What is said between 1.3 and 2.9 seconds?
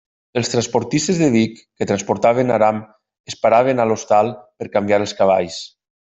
Vic, que transportaven aram